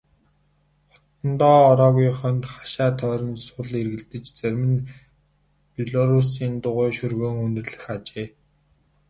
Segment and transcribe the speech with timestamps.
[0.91, 4.85] Хотондоо ороогүй хоньд хашаа тойрон сул эргэлдэж зарим нь
[5.73, 8.27] белоруссын дугуй шөргөөн үнэрлэх ажээ.